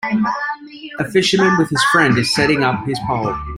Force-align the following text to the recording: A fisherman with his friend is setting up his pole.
A 0.97 1.05
fisherman 1.11 1.59
with 1.59 1.69
his 1.69 1.83
friend 1.91 2.17
is 2.17 2.33
setting 2.33 2.63
up 2.63 2.87
his 2.87 2.97
pole. 3.05 3.35